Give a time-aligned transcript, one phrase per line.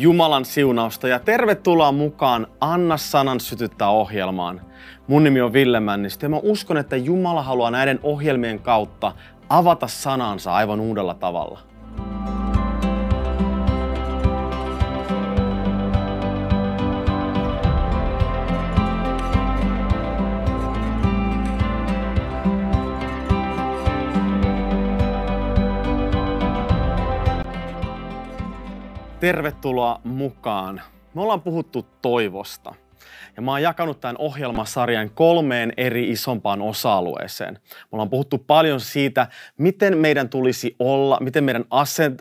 [0.00, 4.60] Jumalan siunausta ja tervetuloa mukaan Anna sanan sytyttää ohjelmaan.
[5.06, 9.12] Mun nimi on Ville Männistö ja mä uskon, että Jumala haluaa näiden ohjelmien kautta
[9.48, 11.69] avata sanansa aivan uudella tavalla.
[29.20, 30.80] Tervetuloa mukaan.
[31.14, 32.74] Me ollaan puhuttu toivosta.
[33.36, 37.54] Ja mä oon jakanut tämän ohjelmasarjan kolmeen eri isompaan osa-alueeseen.
[37.54, 39.26] Me ollaan puhuttu paljon siitä,
[39.58, 41.64] miten meidän tulisi olla, miten meidän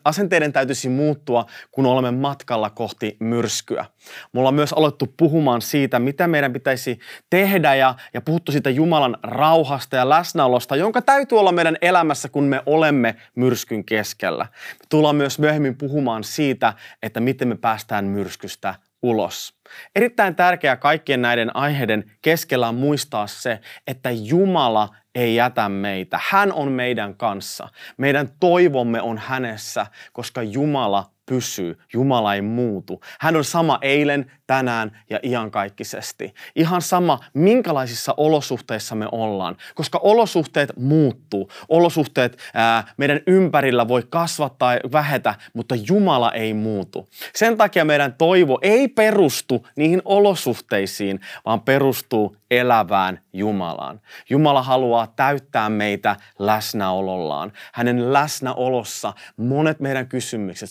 [0.03, 3.85] asenteiden täytyisi muuttua, kun olemme matkalla kohti myrskyä.
[4.33, 6.99] Me ollaan myös aloittu puhumaan siitä, mitä meidän pitäisi
[7.29, 12.43] tehdä ja, ja puhuttu siitä Jumalan rauhasta ja läsnäolosta, jonka täytyy olla meidän elämässä, kun
[12.43, 14.43] me olemme myrskyn keskellä.
[14.79, 19.53] Me tullaan myös myöhemmin puhumaan siitä, että miten me päästään myrskystä ulos.
[19.95, 26.19] Erittäin tärkeää kaikkien näiden aiheiden keskellä on muistaa se, että Jumala ei jätä meitä.
[26.29, 27.69] Hän on meidän kanssa.
[27.97, 31.77] Meidän toivomme on hänessä, koska Jumala pysyy.
[31.93, 33.01] Jumala ei muutu.
[33.19, 36.33] Hän on sama eilen, tänään ja iankaikkisesti.
[36.55, 41.51] Ihan sama, minkälaisissa olosuhteissa me ollaan, koska olosuhteet muuttuu.
[41.69, 47.09] Olosuhteet ää, meidän ympärillä voi kasvattaa ja vähetä, mutta Jumala ei muutu.
[47.35, 54.01] Sen takia meidän toivo ei perustu niihin olosuhteisiin, vaan perustuu elävään Jumalaan.
[54.29, 57.51] Jumala haluaa täyttää meitä läsnäolollaan.
[57.73, 60.69] Hänen läsnäolossa monet meidän kysymykset,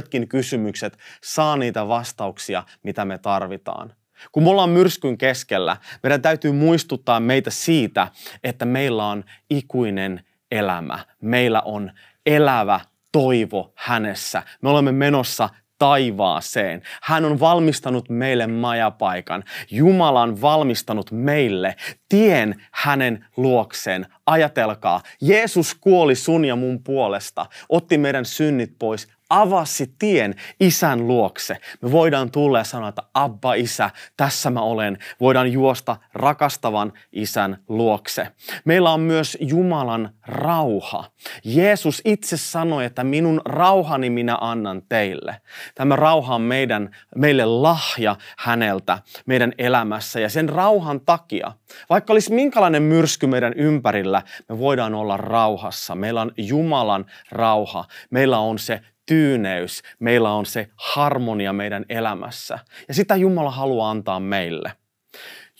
[0.00, 3.92] suuretkin kysymykset, saa niitä vastauksia, mitä me tarvitaan.
[4.32, 8.08] Kun me ollaan myrskyn keskellä, meidän täytyy muistuttaa meitä siitä,
[8.44, 10.98] että meillä on ikuinen elämä.
[11.22, 11.92] Meillä on
[12.26, 12.80] elävä
[13.12, 14.42] toivo hänessä.
[14.62, 16.82] Me olemme menossa taivaaseen.
[17.02, 19.44] Hän on valmistanut meille majapaikan.
[19.70, 21.76] Jumala on valmistanut meille
[22.08, 24.06] tien hänen luokseen.
[24.26, 31.56] Ajatelkaa, Jeesus kuoli sun ja mun puolesta, otti meidän synnit pois, avasi tien isän luokse.
[31.82, 34.98] Me voidaan tulla ja sanoa, että Abba isä, tässä mä olen.
[35.20, 38.28] Voidaan juosta rakastavan isän luokse.
[38.64, 41.04] Meillä on myös Jumalan rauha.
[41.44, 45.40] Jeesus itse sanoi, että minun rauhani minä annan teille.
[45.74, 51.52] Tämä rauha on meidän, meille lahja häneltä meidän elämässä ja sen rauhan takia,
[51.90, 55.94] vaikka olisi minkälainen myrsky meidän ympärillä, me voidaan olla rauhassa.
[55.94, 57.84] Meillä on Jumalan rauha.
[58.10, 58.80] Meillä on se
[59.10, 62.58] tyyneys, meillä on se harmonia meidän elämässä.
[62.88, 64.72] Ja sitä Jumala haluaa antaa meille.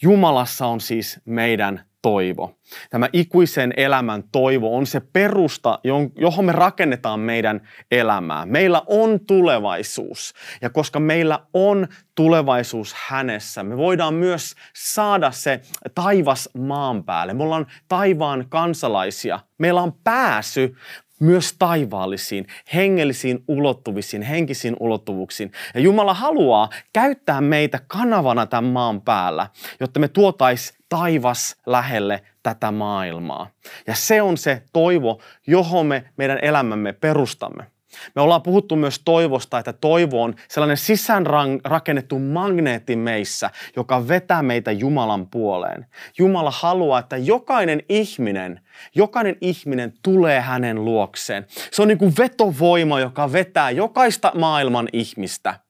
[0.03, 2.59] Jumalassa on siis meidän toivo.
[2.91, 5.79] Tämä ikuisen elämän toivo on se perusta,
[6.17, 8.47] johon me rakennetaan meidän elämää.
[8.47, 10.35] Meillä on tulevaisuus.
[10.63, 15.61] Ja koska meillä on tulevaisuus hänessä, me voidaan myös saada se
[15.95, 17.35] taivas maan päälle.
[17.35, 19.41] Me ollaan taivaan kansalaisia.
[19.59, 20.77] Meillä on pääsy
[21.21, 25.53] myös taivaallisiin, hengellisiin ulottuvisiin, henkisiin ulottuvuuksiin.
[25.75, 29.47] Ja Jumala haluaa käyttää meitä kanavana tämän maan päällä,
[29.81, 33.51] jotta me tuotais taivas lähelle tätä maailmaa.
[33.87, 37.80] Ja se on se toivo, johon me meidän elämämme perustamme.
[38.15, 44.73] Me ollaan puhuttu myös toivosta, että toivo on sellainen sisäänrakennettu magneetti meissä, joka vetää meitä
[44.73, 45.87] Jumalan puoleen.
[46.19, 48.61] Jumala haluaa, että jokainen ihminen,
[48.95, 51.47] jokainen ihminen tulee hänen luokseen.
[51.73, 55.55] Se on niin kuin vetovoima, joka vetää jokaista maailman ihmistä–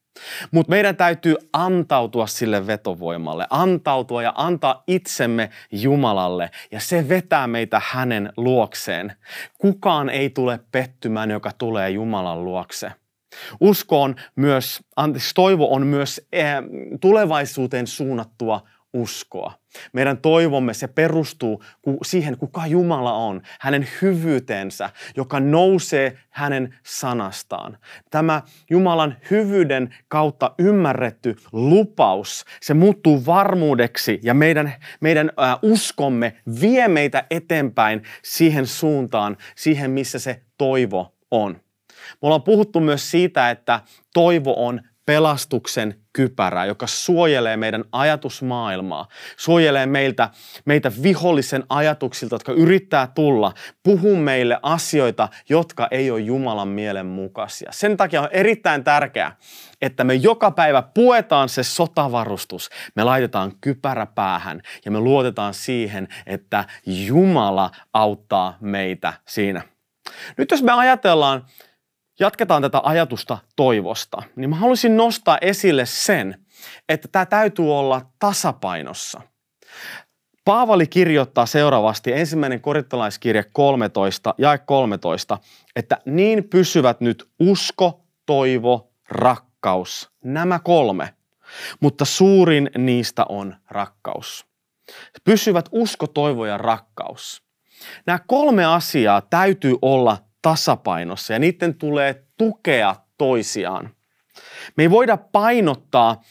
[0.50, 7.82] mutta meidän täytyy antautua sille vetovoimalle, antautua ja antaa itsemme Jumalalle ja se vetää meitä
[7.84, 9.12] hänen luokseen.
[9.58, 12.92] Kukaan ei tule pettymään, joka tulee Jumalan luokse.
[13.60, 16.54] Usko on myös, anteeksi, toivo on myös eh,
[17.00, 18.60] tulevaisuuteen suunnattua
[18.92, 19.59] uskoa.
[19.92, 21.62] Meidän toivomme se perustuu
[22.04, 27.78] siihen, kuka Jumala on, hänen hyvyytensä, joka nousee hänen sanastaan.
[28.10, 35.30] Tämä Jumalan hyvyyden kautta ymmärretty lupaus, se muuttuu varmuudeksi ja meidän, meidän
[35.62, 41.60] uskomme vie meitä eteenpäin siihen suuntaan, siihen missä se toivo on.
[41.90, 43.80] Me ollaan puhuttu myös siitä, että
[44.14, 50.30] toivo on pelastuksen kypärää, joka suojelee meidän ajatusmaailmaa, suojelee meiltä,
[50.64, 53.52] meitä vihollisen ajatuksilta, jotka yrittää tulla,
[53.82, 57.72] puhuu meille asioita, jotka ei ole Jumalan mielen mukaisia.
[57.72, 59.36] Sen takia on erittäin tärkeää,
[59.82, 66.08] että me joka päivä puetaan se sotavarustus, me laitetaan kypärä päähän ja me luotetaan siihen,
[66.26, 69.62] että Jumala auttaa meitä siinä.
[70.36, 71.44] Nyt jos me ajatellaan
[72.20, 76.46] jatketaan tätä ajatusta toivosta, niin mä haluaisin nostaa esille sen,
[76.88, 79.20] että tämä täytyy olla tasapainossa.
[80.44, 85.38] Paavali kirjoittaa seuraavasti ensimmäinen korittalaiskirje 13, jae 13,
[85.76, 91.14] että niin pysyvät nyt usko, toivo, rakkaus, nämä kolme,
[91.80, 94.46] mutta suurin niistä on rakkaus.
[95.24, 97.42] Pysyvät usko, toivo ja rakkaus.
[98.06, 103.90] Nämä kolme asiaa täytyy olla tasapainossa ja niiden tulee tukea toisiaan.
[104.76, 106.22] Me ei voida painottaa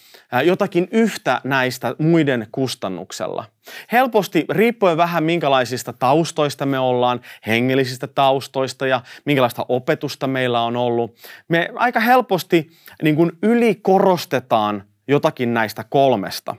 [0.44, 3.46] jotakin yhtä näistä muiden kustannuksella.
[3.92, 11.18] Helposti, riippuen vähän minkälaisista taustoista me ollaan, hengellisistä taustoista ja minkälaista opetusta meillä on ollut,
[11.48, 12.70] me aika helposti
[13.04, 16.56] niin kuin ylikorostetaan jotakin näistä kolmesta.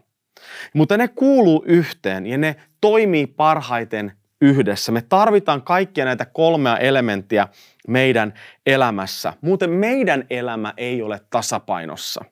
[0.74, 4.92] Mutta ne kuuluu yhteen ja ne toimii parhaiten yhdessä.
[4.92, 7.48] Me tarvitaan kaikkia näitä kolmea elementtiä
[7.88, 8.34] meidän
[8.66, 9.32] elämässä.
[9.40, 12.24] Muuten meidän elämä ei ole tasapainossa.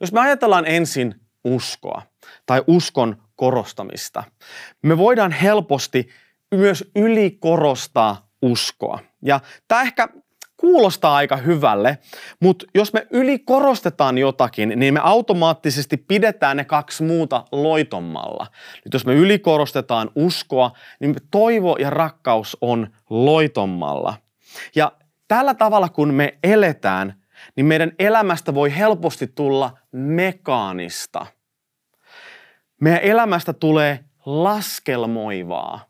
[0.00, 1.14] Jos me ajatellaan ensin
[1.44, 2.02] uskoa
[2.46, 4.24] tai uskon korostamista,
[4.82, 6.08] me voidaan helposti
[6.54, 8.98] myös ylikorostaa uskoa.
[9.22, 10.08] Ja tämä ehkä
[10.62, 11.98] kuulostaa aika hyvälle,
[12.40, 18.46] mutta jos me ylikorostetaan jotakin, niin me automaattisesti pidetään ne kaksi muuta loitommalla.
[18.84, 20.70] Nyt jos me ylikorostetaan uskoa,
[21.00, 24.14] niin toivo ja rakkaus on loitommalla.
[24.74, 24.92] Ja
[25.28, 27.22] tällä tavalla kun me eletään,
[27.56, 31.26] niin meidän elämästä voi helposti tulla mekaanista.
[32.80, 35.86] Meidän elämästä tulee laskelmoivaa.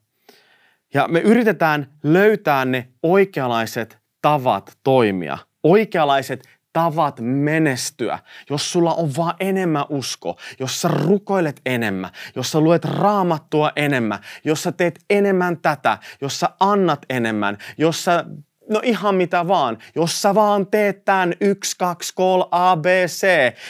[0.94, 8.18] Ja me yritetään löytää ne oikeanlaiset tavat toimia, oikeanlaiset tavat menestyä,
[8.50, 14.18] jos sulla on vaan enemmän usko, jos sä rukoilet enemmän, jos sä luet raamattua enemmän,
[14.44, 18.24] jos sä teet enemmän tätä, jos sä annat enemmän, jos sä
[18.70, 23.26] no ihan mitä vaan, jos sä vaan teet tämän 1, 2, 3, A, B, C,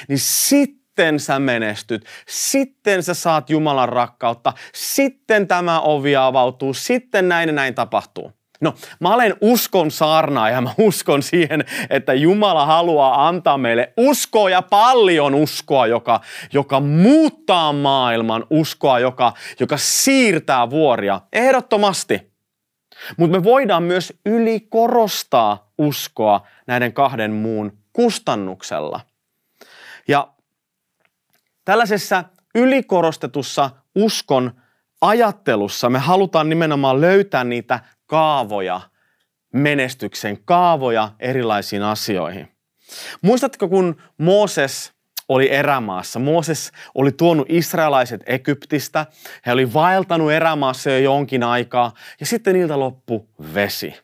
[0.08, 7.48] niin sitten sä menestyt, sitten sä saat Jumalan rakkautta, sitten tämä ovi avautuu, sitten näin
[7.48, 8.41] ja näin tapahtuu.
[8.62, 14.50] No, mä olen uskon saarnaa ja mä uskon siihen, että Jumala haluaa antaa meille uskoa
[14.50, 16.20] ja paljon uskoa, joka,
[16.52, 21.20] joka muuttaa maailman, uskoa, joka, joka siirtää vuoria.
[21.32, 22.32] Ehdottomasti.
[23.16, 29.00] Mutta me voidaan myös ylikorostaa uskoa näiden kahden muun kustannuksella.
[30.08, 30.28] Ja
[31.64, 32.24] tällaisessa
[32.54, 34.52] ylikorostetussa uskon
[35.00, 37.80] ajattelussa me halutaan nimenomaan löytää niitä
[38.12, 38.80] kaavoja
[39.54, 42.48] menestyksen, kaavoja erilaisiin asioihin.
[43.22, 44.92] Muistatko, kun Mooses
[45.28, 46.18] oli erämaassa.
[46.18, 49.06] Mooses oli tuonut israelaiset Egyptistä.
[49.46, 53.94] He oli vaeltanut erämaassa jo jonkin aikaa ja sitten niiltä loppu vesi.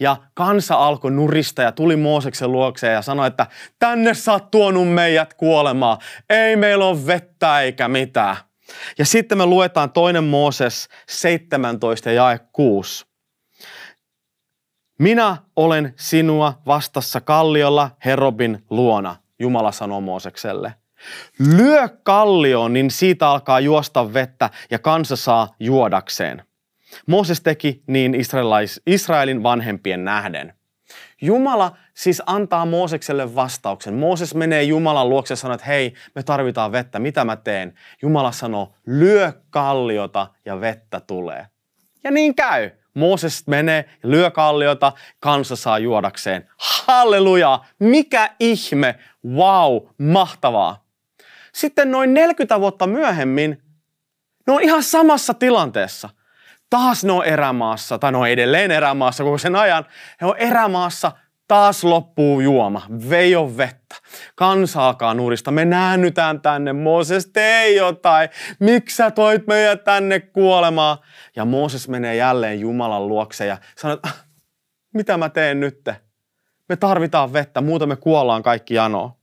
[0.00, 3.46] Ja kansa alkoi nurista ja tuli Mooseksen luokseen ja sanoi, että
[3.78, 5.98] tänne sä oot tuonut meidät kuolemaan.
[6.30, 8.36] Ei meillä ole vettä eikä mitään.
[8.98, 13.07] Ja sitten me luetaan toinen Mooses 17 ja jae 6.
[14.98, 20.74] Minä olen sinua vastassa kalliolla Herobin luona, Jumala sanoo Moosekselle.
[21.56, 26.42] Lyö kallioon, niin siitä alkaa juosta vettä ja kansa saa juodakseen.
[27.06, 28.14] Mooses teki niin
[28.86, 30.54] Israelin vanhempien nähden.
[31.20, 33.94] Jumala siis antaa Moosekselle vastauksen.
[33.94, 37.74] Mooses menee Jumalan luokse ja sanoo, että hei, me tarvitaan vettä, mitä mä teen?
[38.02, 41.46] Jumala sanoo, lyö kalliota ja vettä tulee.
[42.04, 42.70] Ja niin käy.
[42.98, 46.50] Mooses menee, lyö kalliota, kansa saa juodakseen.
[46.58, 47.60] Halleluja!
[47.78, 48.98] Mikä ihme!
[49.26, 50.84] Wow, mahtavaa!
[51.52, 53.62] Sitten noin 40 vuotta myöhemmin
[54.46, 56.08] ne on ihan samassa tilanteessa.
[56.70, 59.84] Taas ne on erämaassa, tai ne on edelleen erämaassa koko sen ajan.
[60.20, 61.12] He on erämaassa
[61.48, 62.86] Taas loppuu juoma.
[63.10, 63.94] Veijo vettä.
[64.34, 65.50] Kansa alkaa nuurista.
[65.50, 66.72] Me näännytään tänne.
[66.72, 68.28] Mooses, tee jotain.
[68.60, 70.98] Miksi sä toit meidät tänne kuolemaan?
[71.36, 74.26] Ja Mooses menee jälleen Jumalan luokse ja sanoo, että ah,
[74.94, 75.88] mitä mä teen nyt?
[76.68, 79.18] Me tarvitaan vettä, muuta me kuollaan kaikki janoa.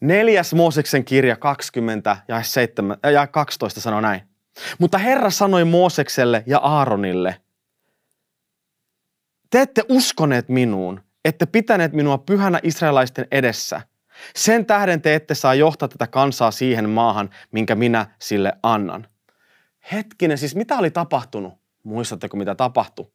[0.00, 4.22] Neljäs Mooseksen kirja 20 ja, 7, ja 12 sanoo näin.
[4.78, 7.36] Mutta Herra sanoi Moosekselle ja Aaronille–
[9.52, 13.80] te ette uskoneet minuun, ette pitäneet minua pyhänä israelaisten edessä.
[14.34, 19.06] Sen tähden te ette saa johtaa tätä kansaa siihen maahan, minkä minä sille annan.
[19.92, 21.54] Hetkinen, siis mitä oli tapahtunut?
[21.82, 23.10] Muistatteko, mitä tapahtui?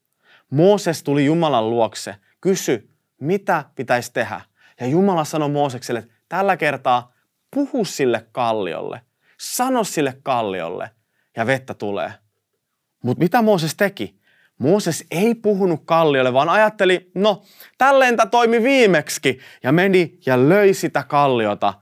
[0.50, 2.90] Mooses tuli Jumalan luokse, kysy,
[3.22, 4.42] mitä pitäisi tehdä.
[4.80, 7.14] Ja Jumala sanoi Moosekselle, että tällä kertaa
[7.52, 9.02] puhu sille kalliolle,
[9.40, 10.92] sano sille kalliolle
[11.36, 12.14] ja vettä tulee.
[13.04, 14.17] Mutta mitä Mooses teki?
[14.58, 17.44] Mooses ei puhunut kalliolle, vaan ajatteli, no
[17.78, 21.74] tälleen tämä toimi viimeksi ja meni ja löi sitä kalliota.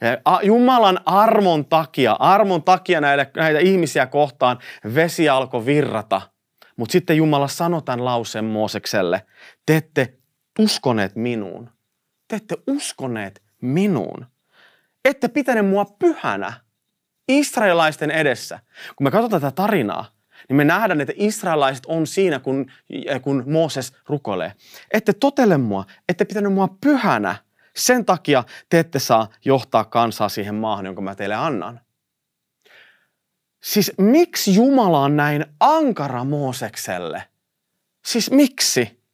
[0.00, 4.58] Ja Jumalan armon takia, armon takia näitä, näitä ihmisiä kohtaan
[4.94, 6.20] vesi alkoi virrata.
[6.76, 9.26] Mutta sitten Jumala sanoi tämän lauseen Moosekselle,
[9.66, 10.14] te ette
[10.58, 11.70] uskoneet minuun.
[12.28, 14.26] Te ette uskoneet minuun.
[15.04, 16.52] Ette pitäneet mua pyhänä
[17.28, 18.58] israelaisten edessä.
[18.96, 20.13] Kun me katsotaan tätä tarinaa,
[20.48, 22.70] niin me nähdään, että israelaiset on siinä, kun,
[23.22, 24.52] kun Mooses rukoilee.
[24.90, 27.36] Ette totele mua, ette pitänyt mua pyhänä.
[27.76, 31.80] Sen takia te ette saa johtaa kansaa siihen maahan, jonka mä teille annan.
[33.62, 37.24] Siis miksi Jumala on näin ankara Moosekselle?
[38.04, 39.04] Siis miksi?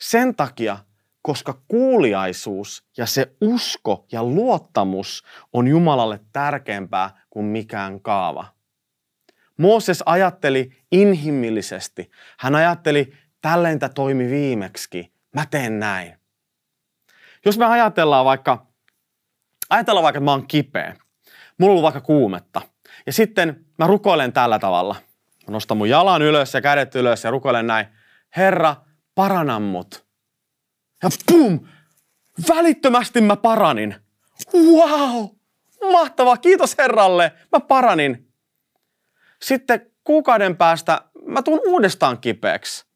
[0.00, 0.78] Sen takia,
[1.22, 8.55] koska kuuliaisuus ja se usko ja luottamus on Jumalalle tärkeämpää kuin mikään kaava.
[9.56, 12.10] Mooses ajatteli inhimillisesti.
[12.38, 15.12] Hän ajatteli, tälleen toimi viimeksi.
[15.34, 16.14] Mä teen näin.
[17.44, 18.66] Jos me ajatellaan vaikka,
[19.70, 20.96] ajatellaan vaikka, että mä oon kipeä.
[21.58, 22.60] Mulla on vaikka kuumetta.
[23.06, 24.96] Ja sitten mä rukoilen tällä tavalla.
[25.46, 27.86] Mä nostan mun jalan ylös ja kädet ylös ja rukoilen näin.
[28.36, 28.76] Herra,
[29.14, 30.06] parana mut.
[31.02, 31.60] Ja pum!
[32.48, 33.94] Välittömästi mä paranin.
[34.54, 35.26] Wow!
[35.92, 37.32] Mahtavaa, kiitos Herralle.
[37.52, 38.25] Mä paranin.
[39.42, 42.86] Sitten kuukauden päästä mä tuun uudestaan kipeäksi.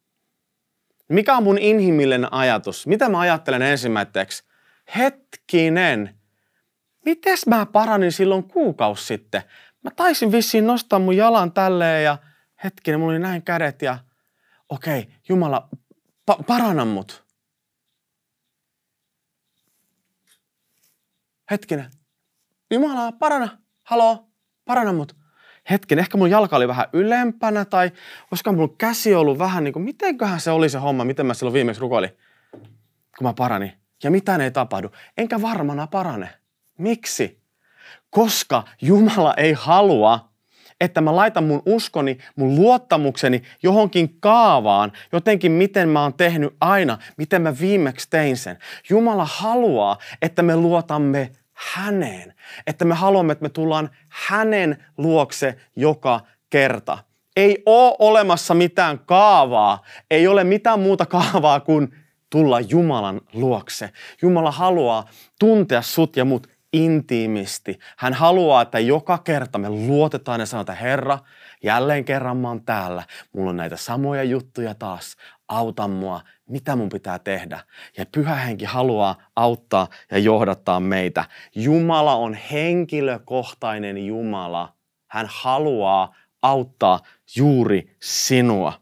[1.09, 2.87] Mikä on mun inhimillinen ajatus?
[2.87, 4.44] Mitä mä ajattelen ensimmäiseksi?
[4.97, 6.20] Hetkinen,
[7.04, 9.42] mites mä paranin silloin kuukausi sitten?
[9.85, 12.18] Mä taisin vissiin nostaa mun jalan tälleen ja
[12.64, 13.99] hetkinen, mulla oli näin kädet ja
[14.68, 15.68] okei, okay, Jumala,
[16.30, 17.25] pa- parana mut.
[21.50, 21.90] Hetkinen,
[22.70, 24.30] Jumala, parana, haloo,
[24.64, 25.19] parana mut
[25.70, 27.90] hetken, ehkä mun jalka oli vähän ylempänä tai
[28.30, 31.54] olisiko mun käsi ollut vähän niin kuin, mitenköhän se oli se homma, miten mä silloin
[31.54, 32.10] viimeksi rukoilin,
[33.18, 33.74] kun mä parani.
[34.04, 34.90] Ja mitään ei tapahdu.
[35.18, 36.28] Enkä varmana parane.
[36.78, 37.40] Miksi?
[38.10, 40.30] Koska Jumala ei halua,
[40.80, 46.98] että mä laitan mun uskoni, mun luottamukseni johonkin kaavaan, jotenkin miten mä oon tehnyt aina,
[47.16, 48.58] miten mä viimeksi tein sen.
[48.90, 51.30] Jumala haluaa, että me luotamme
[51.72, 52.34] häneen.
[52.66, 56.98] Että me haluamme, että me tullaan hänen luokse joka kerta.
[57.36, 61.94] Ei ole olemassa mitään kaavaa, ei ole mitään muuta kaavaa kuin
[62.30, 63.90] tulla Jumalan luokse.
[64.22, 67.78] Jumala haluaa tuntea sut ja mut intiimisti.
[67.96, 71.18] Hän haluaa, että joka kerta me luotetaan ja sanotaan, Herra,
[71.62, 73.02] jälleen kerran mä oon täällä.
[73.32, 75.16] Mulla on näitä samoja juttuja taas.
[75.50, 77.61] Auta mua, mitä mun pitää tehdä.
[77.97, 81.25] Ja pyhä henki haluaa auttaa ja johdattaa meitä.
[81.54, 84.75] Jumala on henkilökohtainen Jumala.
[85.09, 87.00] Hän haluaa auttaa
[87.37, 88.73] juuri sinua.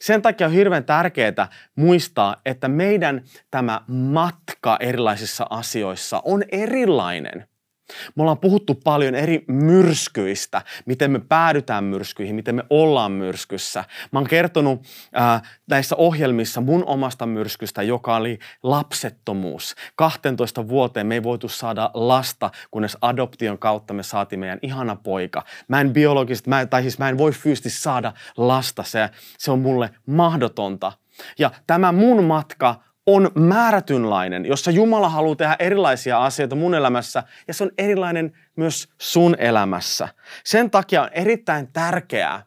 [0.00, 7.48] Sen takia on hirveän tärkeää muistaa, että meidän tämä matka erilaisissa asioissa on erilainen.
[8.14, 13.84] Me ollaan puhuttu paljon eri myrskyistä, miten me päädytään myrskyihin, miten me ollaan myrskyssä.
[14.12, 14.86] Mä oon kertonut
[15.20, 19.74] äh, näissä ohjelmissa mun omasta myrskystä, joka oli lapsettomuus.
[19.96, 25.44] 12 vuoteen me ei voitu saada lasta, kunnes adoption kautta me saatiin meidän ihana poika.
[25.68, 29.58] Mä en biologisesti, mä, tai siis mä en voi fyysisesti saada lasta, se, se on
[29.58, 30.92] mulle mahdotonta.
[31.38, 37.54] Ja tämä mun matka on määrätynlainen, jossa Jumala haluaa tehdä erilaisia asioita mun elämässä ja
[37.54, 40.08] se on erilainen myös sun elämässä.
[40.44, 42.42] Sen takia on erittäin tärkeää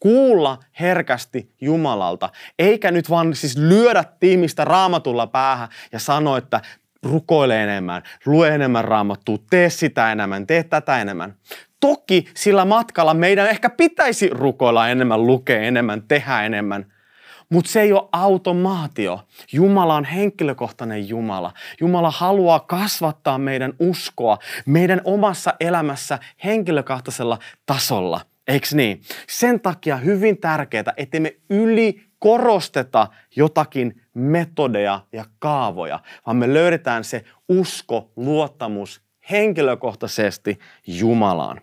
[0.00, 6.60] kuulla herkästi Jumalalta, eikä nyt vaan siis lyödä tiimistä raamatulla päähän ja sanoa, että
[7.02, 11.34] rukoile enemmän, lue enemmän raamattua, tee sitä enemmän, tee tätä enemmän.
[11.80, 16.86] Toki sillä matkalla meidän ehkä pitäisi rukoilla enemmän, lukea enemmän, tehdä enemmän–
[17.50, 19.20] mutta se ei ole automaatio.
[19.52, 21.52] Jumala on henkilökohtainen Jumala.
[21.80, 28.20] Jumala haluaa kasvattaa meidän uskoa meidän omassa elämässä henkilökohtaisella tasolla.
[28.48, 29.00] Eikö niin?
[29.28, 37.04] Sen takia hyvin tärkeää, että me yli korosteta jotakin metodeja ja kaavoja, vaan me löydetään
[37.04, 41.60] se usko, luottamus henkilökohtaisesti Jumalaan.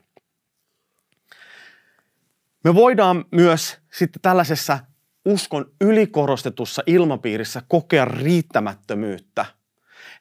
[2.64, 4.80] Me voidaan myös sitten tällaisessa
[5.28, 9.46] uskon ylikorostetussa ilmapiirissä kokea riittämättömyyttä.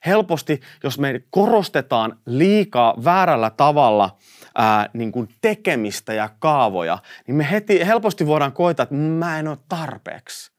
[0.05, 4.17] Helposti, jos me korostetaan liikaa väärällä tavalla
[4.55, 6.97] ää, niin kuin tekemistä ja kaavoja,
[7.27, 10.51] niin me heti helposti voidaan koeta, että mä en ole tarpeeksi.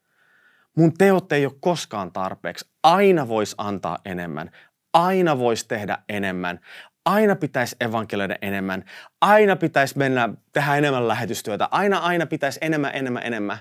[0.75, 2.69] Mun teot ei ole koskaan tarpeeksi.
[2.83, 4.51] Aina voisi antaa enemmän.
[4.93, 6.59] Aina voisi tehdä enemmän.
[7.05, 8.85] Aina pitäisi evankelioida enemmän.
[9.21, 11.67] Aina pitäisi mennä tehdä enemmän lähetystyötä.
[11.71, 13.57] Aina, aina pitäisi enemmän, enemmän, enemmän.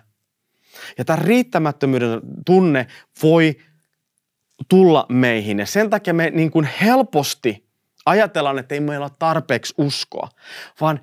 [0.99, 2.87] Ja tämä riittämättömyyden tunne
[3.23, 3.57] voi
[4.69, 5.59] tulla meihin.
[5.59, 7.69] Ja sen takia me niin kuin helposti
[8.07, 10.29] ajatellaan, että ei meillä ole tarpeeksi uskoa,
[10.81, 11.01] vaan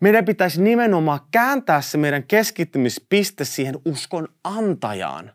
[0.00, 5.32] meidän pitäisi nimenomaan kääntää se meidän keskittymispiste siihen uskon antajaan.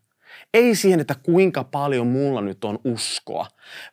[0.53, 3.48] Ei siihen, että kuinka paljon mulla nyt on uskoa,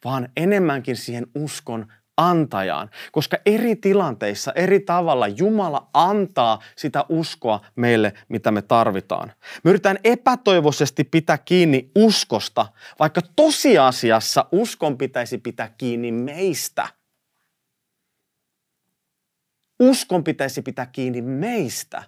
[0.05, 1.93] vaan enemmänkin siihen uskon
[2.29, 9.33] antajaan, koska eri tilanteissa, eri tavalla Jumala antaa sitä uskoa meille, mitä me tarvitaan.
[9.65, 12.67] Me yritetään epätoivoisesti pitää kiinni uskosta,
[12.99, 16.89] vaikka tosiasiassa uskon pitäisi pitää kiinni meistä.
[19.81, 22.03] Uskon pitäisi pitää kiinni meistä,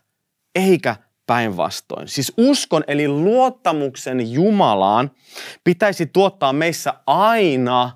[0.55, 2.09] eikä päinvastoin.
[2.09, 5.11] Siis uskon eli luottamuksen Jumalaan
[5.65, 7.91] pitäisi tuottaa meissä aina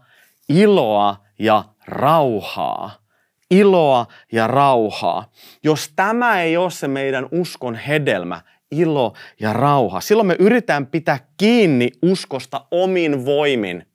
[0.48, 3.06] iloa ja rauhaa.
[3.50, 5.32] Iloa ja rauhaa.
[5.62, 8.40] Jos tämä ei ole se meidän uskon hedelmä,
[8.70, 13.86] ilo ja rauha, silloin me yritetään pitää kiinni uskosta omin voimin.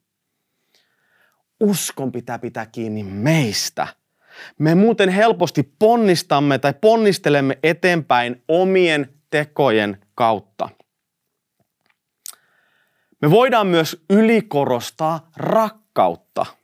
[1.60, 3.86] Uskon pitää pitää kiinni meistä.
[4.58, 10.68] Me muuten helposti ponnistamme tai ponnistelemme eteenpäin omien tekojen kautta.
[13.22, 16.46] Me voidaan myös ylikorostaa rakkautta–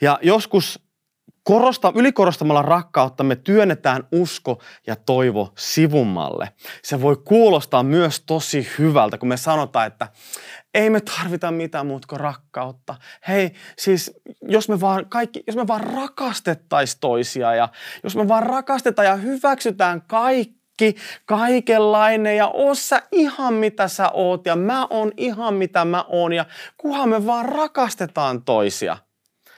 [0.00, 0.84] ja joskus
[1.44, 6.48] korosta, ylikorostamalla rakkautta me työnnetään usko ja toivo sivummalle.
[6.82, 10.08] Se voi kuulostaa myös tosi hyvältä, kun me sanotaan, että
[10.74, 12.94] ei me tarvita mitään muuta kuin rakkautta.
[13.28, 17.68] Hei, siis jos me vaan, kaikki, jos me vaan rakastettaisiin toisia ja
[18.04, 24.46] jos me vaan rakastetaan ja hyväksytään kaikki, kaikenlainen ja oo sä ihan mitä sä oot
[24.46, 26.44] ja mä oon ihan mitä mä oon ja
[26.76, 28.96] kunhan me vaan rakastetaan toisia–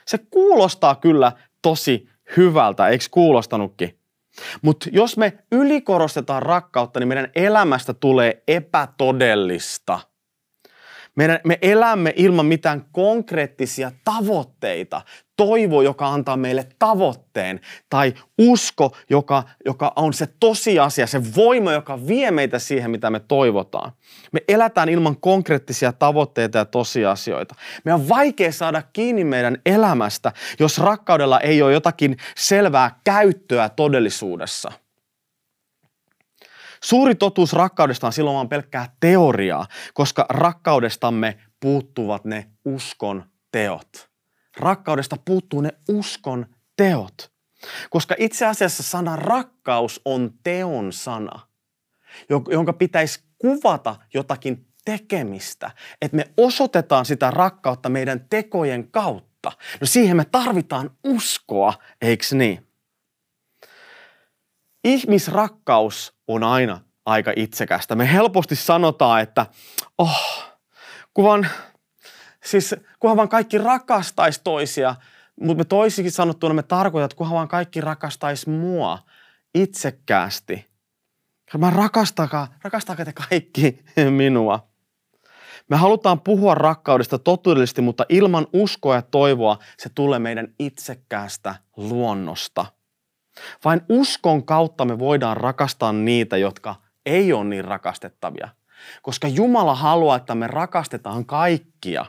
[0.07, 3.99] se kuulostaa kyllä tosi hyvältä, eikö kuulostanutkin?
[4.61, 9.99] Mutta jos me ylikorostetaan rakkautta, niin meidän elämästä tulee epätodellista–
[11.17, 15.01] meidän, me elämme ilman mitään konkreettisia tavoitteita.
[15.35, 22.07] Toivo, joka antaa meille tavoitteen, tai usko, joka, joka on se tosiasia, se voima, joka
[22.07, 23.91] vie meitä siihen, mitä me toivotaan.
[24.31, 27.55] Me elätään ilman konkreettisia tavoitteita ja tosiasioita.
[27.83, 34.71] Me on vaikea saada kiinni meidän elämästä, jos rakkaudella ei ole jotakin selvää käyttöä todellisuudessa–
[36.83, 44.09] Suuri totuus rakkaudesta on silloin vaan pelkkää teoriaa, koska rakkaudestamme puuttuvat ne uskon teot.
[44.57, 46.45] Rakkaudesta puuttuu ne uskon
[46.77, 47.31] teot.
[47.89, 51.39] Koska itse asiassa sana rakkaus on teon sana,
[52.51, 55.71] jonka pitäisi kuvata jotakin tekemistä.
[56.01, 59.51] Että me osoitetaan sitä rakkautta meidän tekojen kautta.
[59.81, 62.67] No siihen me tarvitaan uskoa, eikö niin?
[64.87, 67.95] ihmisrakkaus on aina aika itsekästä.
[67.95, 69.45] Me helposti sanotaan, että
[69.97, 70.53] oh,
[71.13, 71.47] kuvan,
[72.43, 74.95] siis kunhan vaan kaikki rakastaisi toisia,
[75.41, 78.99] mutta me toisikin sanottuna me tarkoitan, että kunhan vaan kaikki rakastaisi mua
[79.55, 80.67] itsekkäästi.
[81.57, 84.67] Mä rakastakaa, rakastakaa te kaikki minua.
[85.69, 92.65] Me halutaan puhua rakkaudesta totuudellisesti, mutta ilman uskoa ja toivoa se tulee meidän itsekkäästä luonnosta–
[93.65, 98.49] vain uskon kautta me voidaan rakastaa niitä, jotka ei ole niin rakastettavia.
[99.01, 102.05] Koska Jumala haluaa, että me rakastetaan kaikkia.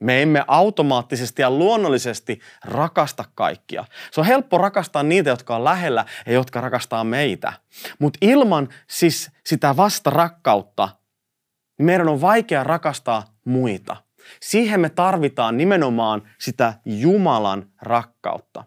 [0.00, 3.84] Me emme automaattisesti ja luonnollisesti rakasta kaikkia.
[4.10, 7.52] Se on helppo rakastaa niitä, jotka on lähellä ja jotka rakastaa meitä.
[7.98, 10.88] Mutta ilman siis sitä vastarakkautta,
[11.78, 13.96] niin meidän on vaikea rakastaa muita.
[14.40, 18.64] Siihen me tarvitaan nimenomaan sitä Jumalan rakkautta.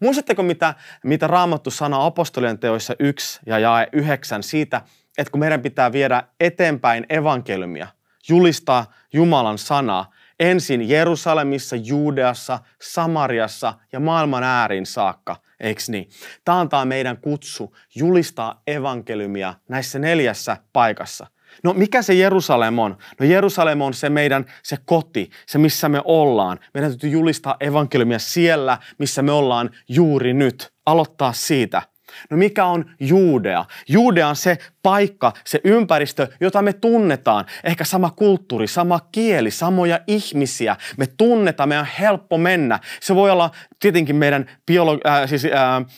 [0.00, 4.80] Muistatteko, mitä, mitä Raamattu sanoo apostolien teoissa 1 ja jae 9 siitä,
[5.18, 7.88] että kun meidän pitää viedä eteenpäin evankeliumia,
[8.28, 16.08] julistaa Jumalan sanaa, ensin Jerusalemissa, Juudeassa, Samariassa ja maailman äärin saakka, eikö niin?
[16.44, 21.26] Tämä antaa meidän kutsu julistaa evankeliumia näissä neljässä paikassa–
[21.64, 22.96] No mikä se Jerusalem on?
[23.20, 26.58] No Jerusalem on se meidän se koti, se missä me ollaan.
[26.74, 30.72] Meidän täytyy julistaa evankeliumia siellä, missä me ollaan juuri nyt.
[30.86, 31.82] Aloittaa siitä.
[32.30, 33.64] No mikä on Juudea?
[33.88, 37.44] Juudea on se paikka, se ympäristö, jota me tunnetaan.
[37.64, 40.76] Ehkä sama kulttuuri, sama kieli, samoja ihmisiä.
[40.96, 42.78] Me tunnetaan, meidän on helppo mennä.
[43.00, 45.50] Se voi olla tietenkin meidän biolo- äh, siis, äh,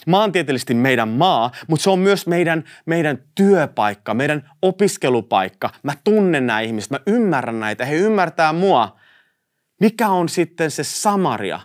[0.07, 5.70] maantieteellisesti meidän maa, mutta se on myös meidän, meidän työpaikka, meidän opiskelupaikka.
[5.83, 8.96] Mä tunnen nämä ihmiset, mä ymmärrän näitä, he ymmärtää mua.
[9.81, 11.61] Mikä on sitten se Samaria?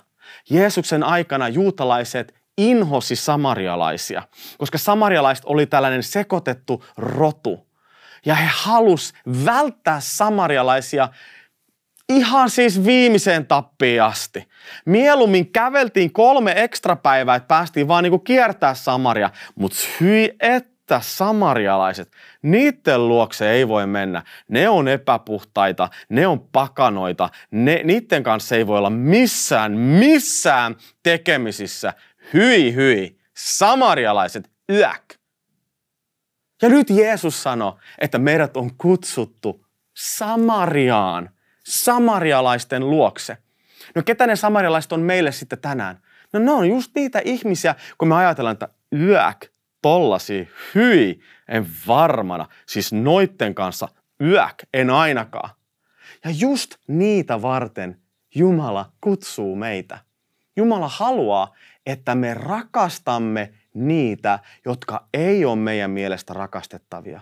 [0.50, 4.24] Jeesuksen aikana juutalaiset inhosi samarialaisia,
[4.58, 7.68] koska samarialaiset oli tällainen sekoitettu rotu,
[8.26, 9.14] Ja he halus
[9.46, 11.10] välttää samarialaisia
[12.10, 14.48] ihan siis viimeiseen tappiin asti.
[14.86, 19.30] Mieluummin käveltiin kolme ekstra päivää, että päästiin vaan niinku kiertää Samaria.
[19.56, 24.24] Mutta hyi että samarialaiset, niiden luokse ei voi mennä.
[24.48, 31.94] Ne on epäpuhtaita, ne on pakanoita, ne, niiden kanssa ei voi olla missään, missään tekemisissä.
[32.34, 35.04] Hyi, hyi, samarialaiset, yäk.
[36.62, 41.30] Ja nyt Jeesus sanoi, että meidät on kutsuttu Samariaan,
[41.66, 43.38] samarialaisten luokse.
[43.96, 46.02] No ketä ne samarialaiset on meille sitten tänään?
[46.34, 49.46] No ne on just niitä ihmisiä, kun me ajatellaan, että yäk,
[49.82, 52.46] tollasi, hyi, en varmana.
[52.66, 53.88] Siis noitten kanssa
[54.22, 55.50] yäk, en ainakaan.
[56.26, 58.02] Ja just niitä varten
[58.36, 60.00] Jumala kutsuu meitä.
[60.56, 61.56] Jumala haluaa,
[61.88, 67.22] että me rakastamme niitä, jotka ei ole meidän mielestä rakastettavia.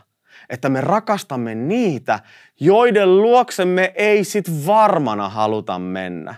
[0.49, 2.19] Että me rakastamme niitä,
[2.59, 6.35] joiden luoksemme ei sit varmana haluta mennä.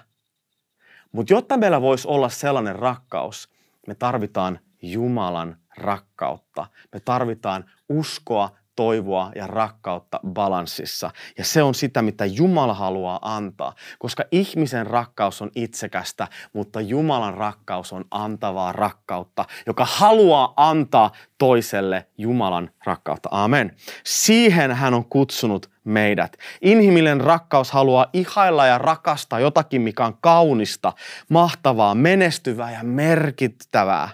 [1.12, 3.50] Mutta jotta meillä voisi olla sellainen rakkaus,
[3.88, 6.68] me tarvitaan Jumalan rakkautta.
[6.94, 11.12] Me tarvitaan uskoa toivoa ja rakkautta balanssissa.
[11.38, 17.34] Ja se on sitä, mitä Jumala haluaa antaa, koska ihmisen rakkaus on itsekästä, mutta Jumalan
[17.34, 23.30] rakkaus on antavaa rakkautta, joka haluaa antaa toiselle Jumalan rakkautta.
[23.32, 23.76] Amen.
[24.04, 26.38] Siihen hän on kutsunut meidät.
[26.62, 30.94] Inhimillinen rakkaus haluaa ihailla ja rakastaa jotakin, mikä on kaunista,
[31.30, 34.10] mahtavaa, menestyvää ja merkittävää.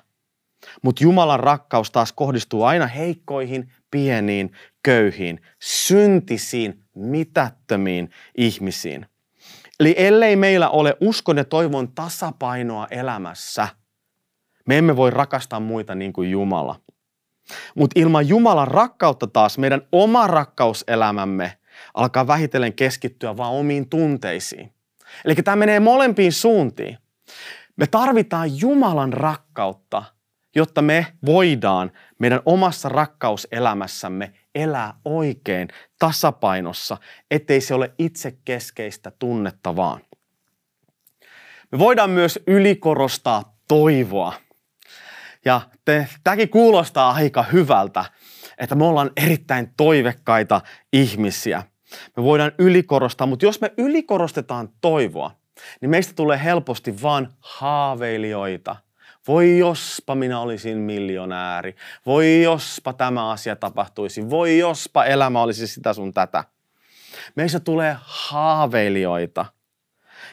[0.81, 4.51] Mutta Jumalan rakkaus taas kohdistuu aina heikkoihin, pieniin,
[4.83, 9.05] köyhiin, syntisiin, mitättömiin ihmisiin.
[9.79, 13.67] Eli ellei meillä ole uskon ja toivon tasapainoa elämässä,
[14.67, 16.79] me emme voi rakastaa muita niin kuin Jumala.
[17.75, 21.57] Mutta ilman Jumalan rakkautta taas meidän oma rakkauselämämme
[21.93, 24.73] alkaa vähitellen keskittyä vaan omiin tunteisiin.
[25.25, 26.97] Eli tämä menee molempiin suuntiin.
[27.75, 30.03] Me tarvitaan Jumalan rakkautta,
[30.55, 35.67] jotta me voidaan meidän omassa rakkauselämässämme elää oikein
[35.99, 36.97] tasapainossa,
[37.31, 40.01] ettei se ole itsekeskeistä tunnetta vaan.
[41.71, 44.33] Me voidaan myös ylikorostaa toivoa.
[45.45, 48.05] Ja te, tämäkin kuulostaa aika hyvältä,
[48.57, 50.61] että me ollaan erittäin toivekkaita
[50.93, 51.63] ihmisiä.
[52.17, 55.31] Me voidaan ylikorostaa, mutta jos me ylikorostetaan toivoa,
[55.81, 58.75] niin meistä tulee helposti vaan haaveilijoita–
[59.27, 61.75] voi jospa minä olisin miljonääri.
[62.05, 64.29] Voi jospa tämä asia tapahtuisi.
[64.29, 66.43] Voi jospa elämä olisi sitä sun tätä.
[67.35, 69.45] Meistä tulee haaveilijoita.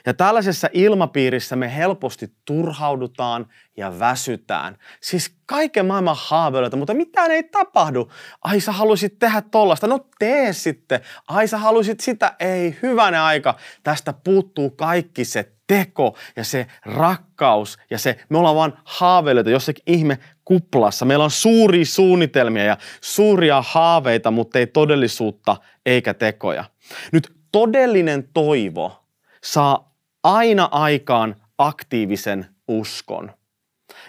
[0.07, 4.77] Ja tällaisessa ilmapiirissä me helposti turhaudutaan ja väsytään.
[5.01, 8.11] Siis kaiken maailman haaveiluita, mutta mitään ei tapahdu.
[8.45, 11.01] Ai sä haluaisit tehdä tollasta, no tee sitten.
[11.29, 13.57] Ai sä haluaisit sitä, ei hyvänä aika.
[13.83, 19.83] Tästä puuttuu kaikki se teko ja se rakkaus ja se, me ollaan vaan haaveilijoita jossakin
[19.87, 21.05] ihme kuplassa.
[21.05, 25.57] Meillä on suuria suunnitelmia ja suuria haaveita, mutta ei todellisuutta
[25.87, 26.65] eikä tekoja.
[27.13, 29.05] Nyt todellinen toivo
[29.45, 33.33] saa aina aikaan aktiivisen uskon.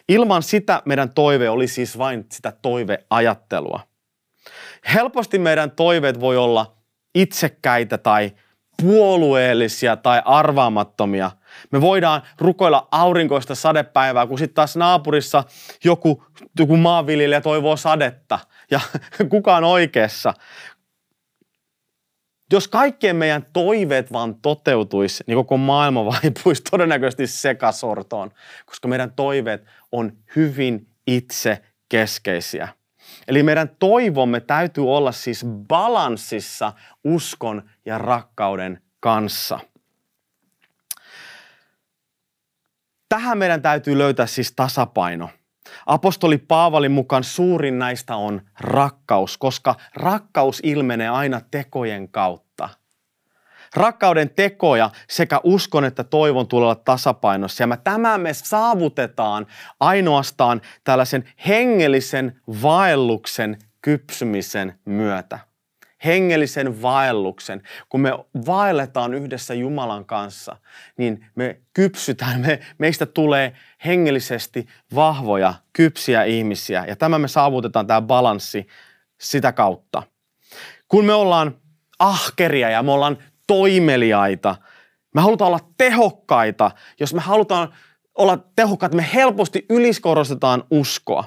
[0.09, 3.79] Ilman sitä meidän toive oli siis vain sitä toiveajattelua.
[4.93, 6.75] Helposti meidän toiveet voi olla
[7.15, 8.31] itsekkäitä tai
[8.81, 11.31] puolueellisia tai arvaamattomia.
[11.71, 15.43] Me voidaan rukoilla aurinkoista sadepäivää, kun sitten taas naapurissa
[15.83, 16.23] joku,
[16.59, 18.39] joku maanviljelijä toivoo sadetta
[18.71, 18.79] ja
[19.29, 20.33] kukaan oikeassa.
[22.51, 28.31] Jos kaikkien meidän toiveet vaan toteutuisi, niin koko maailma vaipuisi todennäköisesti sekasortoon,
[28.65, 32.80] koska meidän toiveet on hyvin itse keskeisiä.
[33.27, 39.59] Eli meidän toivomme täytyy olla siis balanssissa uskon ja rakkauden kanssa.
[43.09, 45.29] Tähän meidän täytyy löytää siis tasapaino.
[45.85, 52.50] Apostoli Paavalin mukaan suurin näistä on rakkaus, koska rakkaus ilmenee aina tekojen kautta.
[53.75, 57.63] Rakkauden tekoja sekä uskon että toivon tulee olla tasapainossa.
[57.63, 59.47] Ja mä, tämä me saavutetaan
[59.79, 65.39] ainoastaan tällaisen hengellisen vaelluksen kypsymisen myötä.
[66.05, 67.61] Hengellisen vaelluksen.
[67.89, 68.11] Kun me
[68.45, 70.55] vaelletaan yhdessä Jumalan kanssa,
[70.97, 73.53] niin me kypsytään, me, meistä tulee
[73.85, 76.85] hengellisesti vahvoja, kypsiä ihmisiä.
[76.87, 78.67] Ja tämä me saavutetaan, tämä balanssi
[79.19, 80.03] sitä kautta.
[80.87, 81.55] Kun me ollaan
[81.99, 83.17] ahkeria ja me ollaan
[83.51, 84.55] toimeliaita.
[85.15, 86.71] Me halutaan olla tehokkaita.
[86.99, 87.73] Jos me halutaan
[88.17, 91.23] olla tehokkaita, me helposti yliskorostetaan uskoa.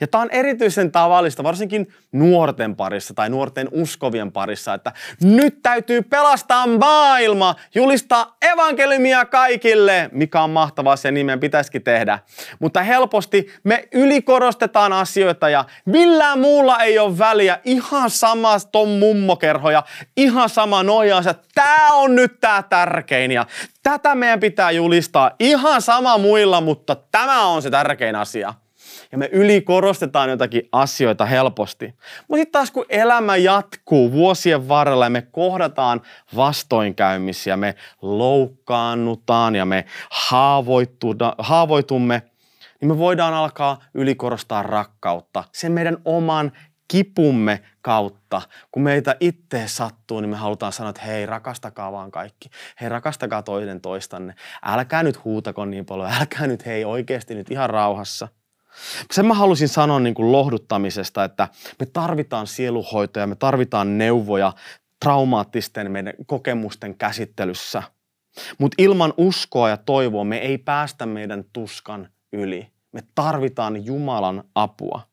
[0.00, 6.02] Ja tämä on erityisen tavallista, varsinkin nuorten parissa tai nuorten uskovien parissa, että nyt täytyy
[6.02, 12.18] pelastaa maailma, julistaa evankeliumia kaikille, mikä on mahtavaa, se nimen pitäisikin tehdä.
[12.58, 17.60] Mutta helposti me ylikorostetaan asioita ja millään muulla ei ole väliä.
[17.64, 19.82] Ihan sama ton mummokerho ja
[20.16, 23.46] ihan sama noja, että tämä on nyt tämä tärkein ja
[23.82, 25.30] tätä meidän pitää julistaa.
[25.40, 28.54] Ihan sama muilla, mutta tämä on se tärkein asia
[29.12, 31.94] ja me ylikorostetaan jotakin asioita helposti.
[32.28, 36.00] Mutta sitten taas kun elämä jatkuu vuosien varrella ja me kohdataan
[36.36, 39.84] vastoinkäymisiä, me loukkaannutaan ja me
[41.38, 42.22] haavoitumme,
[42.80, 46.52] niin me voidaan alkaa ylikorostaa rakkautta sen meidän oman
[46.88, 48.42] kipumme kautta.
[48.72, 52.50] Kun meitä itse sattuu, niin me halutaan sanoa, että hei, rakastakaa vaan kaikki.
[52.80, 54.34] Hei, rakastakaa toinen toistanne.
[54.62, 58.28] Älkää nyt huutako niin paljon, älkää nyt hei oikeasti nyt ihan rauhassa.
[59.12, 61.48] Sen mä halusin sanoa niin kuin lohduttamisesta, että
[61.80, 64.52] me tarvitaan sieluhoitoja, me tarvitaan neuvoja
[65.00, 67.82] traumaattisten meidän kokemusten käsittelyssä.
[68.58, 72.68] Mutta ilman uskoa ja toivoa me ei päästä meidän tuskan yli.
[72.92, 75.08] Me tarvitaan Jumalan apua.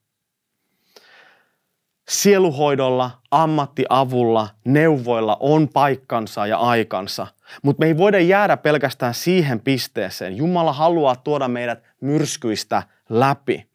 [2.09, 7.27] Sieluhoidolla, ammattiavulla, neuvoilla on paikkansa ja aikansa,
[7.63, 10.37] mutta me ei voida jäädä pelkästään siihen pisteeseen.
[10.37, 13.69] Jumala haluaa tuoda meidät myrskyistä läpi.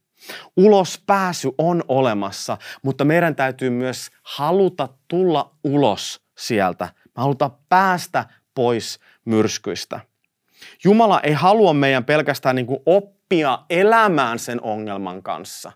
[0.56, 6.84] Ulos pääsy on olemassa, mutta meidän täytyy myös haluta tulla ulos sieltä.
[7.04, 10.00] Me halutaan päästä pois myrskyistä.
[10.84, 15.72] Jumala ei halua meidän pelkästään niin kuin oppia elämään sen ongelman kanssa.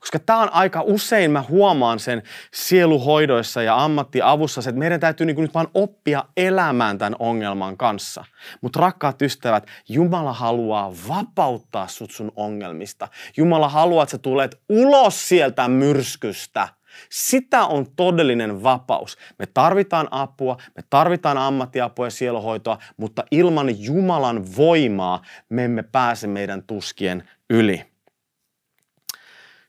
[0.00, 2.22] Koska tämä on aika usein, mä huomaan sen
[2.54, 8.24] sieluhoidoissa ja ammattiavussa, että meidän täytyy niin nyt vaan oppia elämään tämän ongelman kanssa.
[8.60, 13.08] Mutta rakkaat ystävät, Jumala haluaa vapauttaa sut sun ongelmista.
[13.36, 16.68] Jumala haluaa, että sä tulet ulos sieltä myrskystä.
[17.10, 19.18] Sitä on todellinen vapaus.
[19.38, 26.26] Me tarvitaan apua, me tarvitaan ammattiapua ja sieluhoitoa, mutta ilman Jumalan voimaa me emme pääse
[26.26, 27.91] meidän tuskien yli.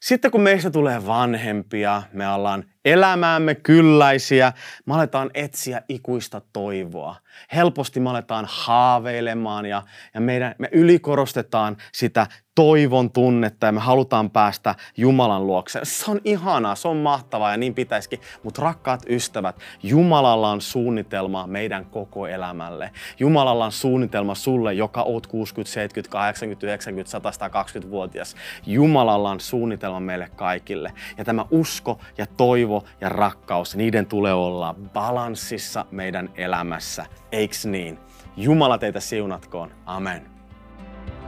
[0.04, 4.54] Sitten kun meistä tulee vanhempia, me ollaan elämäämme kylläisiä,
[4.86, 7.15] me aletaan etsiä ikuista toivoa.
[7.56, 14.30] Helposti me aletaan haaveilemaan ja, ja meidän, me ylikorostetaan sitä toivon tunnetta ja me halutaan
[14.30, 15.80] päästä Jumalan luokse.
[15.84, 18.19] Se on ihanaa, se on mahtavaa ja niin pitäisikin.
[18.43, 22.91] Mutta rakkaat ystävät, Jumalalla on suunnitelma meidän koko elämälle.
[23.19, 28.36] Jumalalla on suunnitelma sulle, joka oot 60, 70, 80, 90, 100, 120-vuotias.
[28.65, 30.93] Jumalalla on suunnitelma meille kaikille.
[31.17, 37.05] Ja tämä usko ja toivo arvo ja rakkaus, niiden tulee olla balanssissa meidän elämässä.
[37.31, 37.99] Eiks niin?
[38.38, 39.71] Jumala teitä siunatkoon.
[39.86, 40.33] Amen.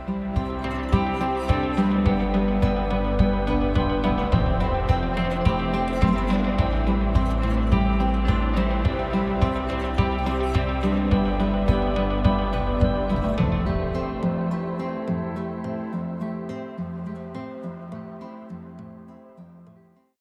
[0.08, 0.44] thank you